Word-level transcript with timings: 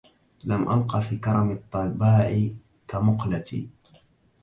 لم 0.43 0.71
ألق 0.71 0.99
في 0.99 1.17
كرم 1.17 1.51
الطباع 1.51 2.47
كمقلتي 2.87 3.69